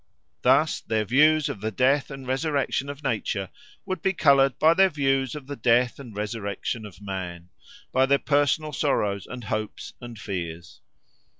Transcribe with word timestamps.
Thus 0.41 0.79
their 0.79 1.05
views 1.05 1.47
of 1.47 1.61
the 1.61 1.69
death 1.69 2.09
and 2.09 2.25
resurrection 2.25 2.89
of 2.89 3.03
nature 3.03 3.49
would 3.85 4.01
be 4.01 4.13
coloured 4.13 4.57
by 4.57 4.73
their 4.73 4.89
views 4.89 5.35
of 5.35 5.45
the 5.45 5.55
death 5.55 5.99
and 5.99 6.17
resurrection 6.17 6.87
of 6.87 7.03
man, 7.03 7.49
by 7.91 8.07
their 8.07 8.17
personal 8.17 8.73
sorrows 8.73 9.27
and 9.27 9.43
hopes 9.43 9.93
and 10.01 10.17
fears. 10.17 10.81